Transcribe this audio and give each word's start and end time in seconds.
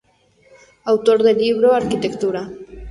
Autor 0.85 1.21
del 1.21 1.37
Libro: 1.37 1.73
“Arquitectura. 1.75 2.49